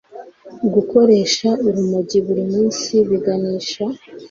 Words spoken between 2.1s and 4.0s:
buri munsi biganisha